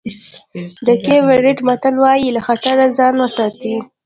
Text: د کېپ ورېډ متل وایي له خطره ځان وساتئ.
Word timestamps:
د 0.85 0.87
کېپ 1.03 1.21
ورېډ 1.27 1.59
متل 1.67 1.95
وایي 2.03 2.29
له 2.35 2.41
خطره 2.47 2.85
ځان 2.97 3.13
وساتئ. 3.19 3.75